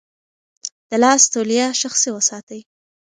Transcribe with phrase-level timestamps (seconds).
[0.89, 2.61] د لاس توليه شخصي وساتئ.